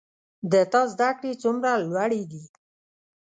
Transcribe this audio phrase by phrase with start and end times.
[0.51, 2.43] د تا زده کړي څومره لوړي دي